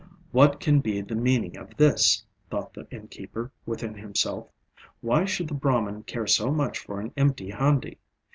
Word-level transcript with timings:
What 0.31 0.59
can 0.59 0.79
be 0.79 1.01
the 1.01 1.13
meaning 1.13 1.55
of 1.57 1.77
this? 1.77 2.25
thought 2.49 2.73
the 2.73 2.87
innkeeper 2.89 3.51
within 3.67 3.93
himself. 3.93 4.47
Why 5.01 5.25
should 5.25 5.47
the 5.49 5.53
Brahman 5.53 6.01
care 6.05 6.25
so 6.25 6.49
much 6.49 6.79
for 6.79 6.99
an 6.99 7.13
empty 7.15 7.51
handi? 7.51 7.99